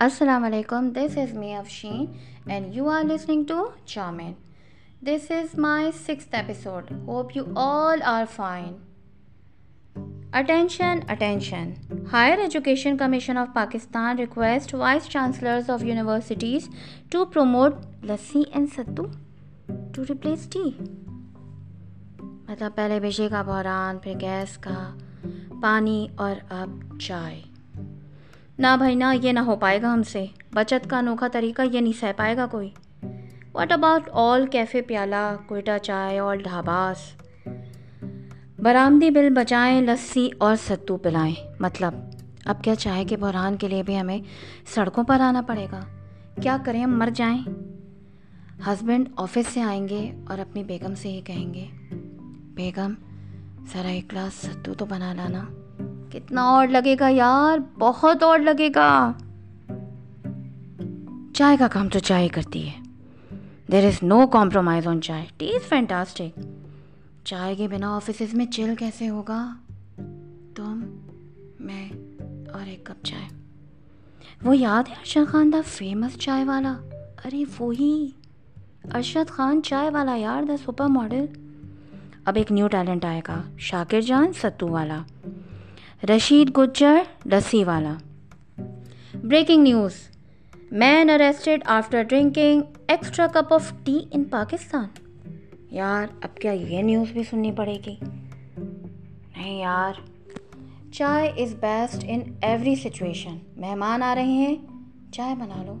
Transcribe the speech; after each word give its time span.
السلام 0.00 0.44
علیکم 0.44 0.90
this 0.90 1.16
is 1.18 1.34
me 1.34 1.54
Afsheen 1.54 2.04
and 2.46 2.76
you 2.76 2.88
are 2.88 3.04
listening 3.04 3.44
to 3.44 3.64
Chaman 3.84 4.32
this 5.06 5.30
is 5.30 5.58
my 5.58 5.90
six 5.92 6.26
episode 6.32 6.90
hope 7.06 7.36
you 7.36 7.44
all 7.54 8.02
are 8.02 8.24
fine 8.36 8.74
attention 10.32 10.98
attention 11.08 11.72
higher 12.12 12.38
education 12.38 12.96
commission 12.96 13.38
of 13.38 13.48
Pakistan 13.54 14.18
request 14.18 14.74
vice 14.74 15.08
chancellors 15.08 15.70
of 15.70 15.84
universities 15.84 16.68
to 17.10 17.24
promote 17.24 17.74
lassi 18.02 18.42
and 18.52 18.68
sattu 18.72 19.06
to 19.94 20.02
replace 20.08 20.48
tea 20.50 20.62
مطلب 22.20 22.74
پہلے 22.74 23.00
بجلی 23.00 23.28
کا 23.28 23.42
بحران 23.42 23.98
پھر 23.98 24.20
gas 24.20 24.58
کا 24.58 24.94
پانی 25.62 26.06
اور 26.16 26.34
اب 26.50 26.98
چائے 27.00 27.40
نہ 28.58 28.66
بھائی، 28.78 28.94
نہ 28.94 29.04
یہ 29.22 29.32
نہ 29.32 29.38
ہو 29.38 29.56
پائے 29.56 29.82
گا 29.82 29.92
ہم 29.92 30.02
سے۔ 30.02 30.26
بچت 30.52 30.90
کا 30.90 30.98
انوکھا 30.98 31.28
طریقہ 31.32 31.62
یہ 31.72 31.80
نہیں 31.80 32.00
سہ 32.00 32.06
پائے 32.16 32.36
گا 32.36 32.46
کوئی۔ 32.46 32.70
واٹ 33.52 33.72
اباؤٹ 33.72 34.10
آل 34.12 34.46
کیفے 34.46 34.82
پیالہ، 34.82 35.36
کوئٹہ 35.46 35.78
چائے 35.82 36.18
اور 36.18 36.36
ڈھاباس؟ 36.36 37.22
برآمدی 38.58 39.10
بل 39.10 39.30
بچائیں، 39.30 39.82
لسی 39.82 40.30
اور 40.38 40.56
ستو 40.56 40.96
پلائیں۔ 40.96 41.34
مطلب 41.60 41.94
اب 42.44 42.64
کیا 42.64 42.74
چائے 42.74 43.04
کے 43.04 43.16
بحران 43.16 43.56
کے 43.56 43.68
لیے 43.68 43.82
بھی 43.82 44.00
ہمیں 44.00 44.18
سڑکوں 44.74 45.04
پر 45.04 45.20
آنا 45.20 45.42
پڑے 45.42 45.66
گا؟ 45.72 45.80
کیا 46.42 46.56
کریں 46.64 46.84
ہم 46.84 46.98
مر 46.98 47.08
جائیں؟ 47.14 47.42
ہسبینڈ 48.66 49.08
آفس 49.16 49.46
سے 49.54 49.62
آئیں 49.62 49.88
گے 49.88 50.12
اور 50.28 50.38
اپنی 50.38 50.64
بیگم 50.64 50.94
سے 50.94 51.08
یہ 51.08 51.20
کہیں 51.20 51.54
گے، 51.54 51.66
بیگم، 52.54 52.94
ذرا 53.72 53.88
ایک 53.88 54.12
گلاس 54.12 54.34
ستو 54.34 54.74
تو 54.74 54.84
بنا 54.84 55.14
لانا۔ 55.14 55.44
کتنا 56.12 56.42
اور 56.42 56.68
لگے 56.68 56.96
گا 57.00 57.08
یار، 57.08 57.58
بہت 57.78 58.22
اور 58.22 58.38
لگے 58.38 58.68
گا۔ 58.74 59.12
چائے 61.34 61.56
کا 61.56 61.68
کام 61.68 61.88
تو 61.88 61.98
چائے 61.98 62.28
کرتی 62.28 62.68
ہے۔ 62.68 62.80
دیر 63.72 63.86
از 63.86 64.02
نو 64.02 64.26
کمپرومائز 64.26 64.86
آن 64.86 65.00
چائے۔ 65.00 65.24
ٹی 65.36 65.48
از 65.48 65.68
فینٹاسٹک 65.68 66.38
چائے 67.24 67.54
کے 67.54 67.68
بنا 67.68 67.96
آفیسز 67.96 68.34
میں 68.34 68.46
چل 68.46 68.74
کیسے 68.78 69.08
ہوگا؟ 69.08 69.54
تم، 70.54 70.80
میں 71.60 71.88
اور 72.52 72.66
ایک 72.66 72.84
کپ 72.84 73.04
چائے۔ 73.04 73.38
وہ 74.42 74.56
یاد 74.56 74.88
ہے 74.88 74.94
ارشد 74.94 75.30
خان 75.30 75.52
دا 75.52 75.60
فیمس 75.66 76.18
چائے 76.18 76.44
والا؟ 76.44 76.74
ارے 77.24 77.44
وہی۔ 77.58 78.10
ارشد 78.94 79.30
خان 79.30 79.62
چائے 79.62 79.90
والا 79.90 80.14
یار 80.14 80.42
دا 80.42 80.56
سپر 80.56 80.86
ماڈل 80.86 81.26
اب 82.24 82.36
ایک 82.36 82.52
نیو 82.52 82.68
ٹیلنٹ 82.68 83.04
آئے 83.04 83.20
گا، 83.28 83.42
شاکر 83.58 84.00
جان 84.00 84.32
ستو 84.32 84.68
والا۔ 84.68 85.02
رشید 86.04 86.56
گجر 86.56 86.96
لسی 87.26 87.64
والا۔ 87.64 87.94
Breaking 89.24 89.62
news 89.62 89.92
man 90.70 91.10
arrested 91.10 91.62
after 91.66 92.02
drinking 92.02 92.60
extra 92.88 93.26
cup 93.26 93.54
of 93.54 93.72
tea 93.84 94.00
in 94.10 94.24
Pakistan 94.24 94.88
یار، 95.70 96.06
اب 96.22 96.34
کیا 96.36 96.52
یہ 96.52 96.82
نیوز 96.82 97.12
بھی 97.12 97.22
سننی 97.22 97.52
پڑے 97.52 97.78
گی؟ 97.86 97.96
نہیں 99.36 99.58
یار۔ 99.58 99.92
Chai 100.92 101.28
is 101.28 101.54
best 101.60 102.04
in 102.08 102.20
every 102.42 102.74
situation 102.74 103.38
مہمان 103.56 104.02
آ 104.02 104.14
رہے 104.14 104.24
ہیں، 104.24 104.56
چائے 105.12 105.34
بنا 105.34 105.62
لو۔ 105.62 105.78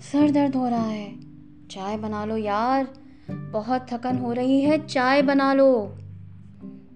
سر 0.00 0.26
درد 0.34 0.54
ہو 0.54 0.70
رہا 0.70 0.90
ہے۔ 0.90 1.14
چائے 1.68 1.96
بنا 1.96 2.24
لو 2.24 2.36
یار۔ 2.36 2.82
بہت 3.52 3.88
تھکن 3.88 4.18
ہو 4.18 4.34
رہی 4.34 4.66
ہے، 4.66 4.76
چائے 4.86 5.22
بنا 5.22 5.54
لو۔ 5.54 5.94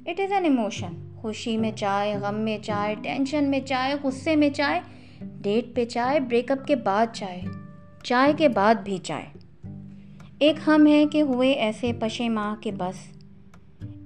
اٹ 0.06 0.20
از 0.20 0.32
این 0.32 0.44
ایموشن 0.44 1.11
خوشی 1.22 1.56
میں 1.56 1.72
چائے، 1.74 2.16
غم 2.16 2.34
میں 2.34 2.58
چائے، 2.62 2.94
ٹینشن 3.02 3.44
میں 3.44 3.60
چائے، 3.60 3.94
غصے 4.02 4.36
میں 4.36 4.50
چائے، 4.50 4.80
ڈیٹ 5.42 5.76
پہ 5.76 5.84
چائے، 5.84 6.20
بریک 6.20 6.50
اپ 6.50 6.66
کے 6.66 6.76
بعد 6.76 7.06
چائے 7.12 7.40
چائے 8.02 8.32
کے 8.38 8.48
بعد 8.48 8.74
بھی 8.84 8.98
چائے۔ 8.98 9.24
ایک 10.38 10.56
ہم 10.66 10.86
ہیں 10.86 11.06
کہ 11.06 11.22
ہوئے 11.22 11.52
ایسے 11.52 11.92
پشے 12.00 12.28
ماں 12.28 12.56
کے 12.60 12.72
بس۔ 12.72 13.18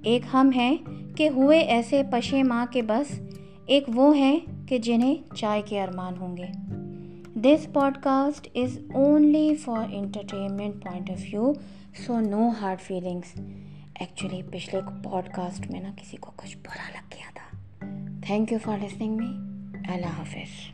ایک 0.04 0.22
ہم 0.32 0.50
ہیں 0.56 0.76
کہ 1.16 1.28
ہوئے 1.28 1.58
ایسے 1.58 2.02
پشے 2.10 2.42
ماں 2.42 2.66
کے 2.70 2.82
بس۔ 2.82 3.20
ایک 3.66 3.84
وہ 3.94 4.16
ہیں 4.16 4.40
کہ 4.68 4.78
جنہیں 4.78 5.14
چائے 5.34 5.62
کے 5.66 5.82
ارمان 5.82 6.14
ہوں 6.20 6.36
گے۔ 6.36 6.46
This 7.34 7.72
podcast 8.00 8.48
is 8.54 8.78
only 8.94 9.54
for 9.54 9.86
entertainment 9.92 10.82
point 10.82 11.10
of 11.10 11.20
view 11.20 11.52
so 12.06 12.20
no 12.20 12.50
hard 12.60 12.80
feelings 12.80 13.40
actually 14.00 14.42
پچھلے 14.42 14.80
پوڈ 15.04 15.28
کاسٹ 15.34 15.70
میں 15.70 15.80
نا 15.80 15.90
کسی 15.96 16.16
کو 16.16 16.32
کچھ 16.36 16.56
برا 16.56 16.88
لگ 16.88 17.14
گیا 17.14 17.30
تھا. 17.34 17.56
Thank 18.26 18.52
you 18.52 18.58
for 18.64 18.78
listening 18.78 19.16
me 19.16 19.32
اللہ 19.92 20.06
حافظ. 20.06 20.70